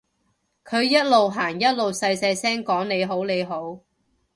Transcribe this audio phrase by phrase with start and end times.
[0.65, 3.81] 佢一路行一路細細聲講你好你好